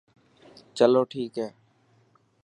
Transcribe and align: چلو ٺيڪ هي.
چلو 0.77 1.01
ٺيڪ 1.11 1.33
هي. 1.41 1.47